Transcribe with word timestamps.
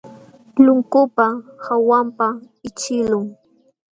Lunkupa 0.65 1.25
hawanpaq 1.65 2.35
ićhiqlun. 2.67 3.25